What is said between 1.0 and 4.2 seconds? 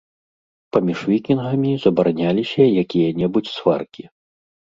вікінгамі забараняліся якія-небудзь сваркі.